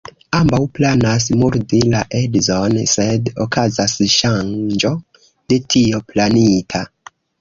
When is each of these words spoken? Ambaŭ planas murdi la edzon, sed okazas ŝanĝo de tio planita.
Ambaŭ 0.35 0.59
planas 0.77 1.25
murdi 1.41 1.81
la 1.91 1.99
edzon, 2.21 2.79
sed 2.93 3.29
okazas 3.47 3.95
ŝanĝo 4.15 4.95
de 5.53 5.61
tio 5.75 6.01
planita. 6.13 6.83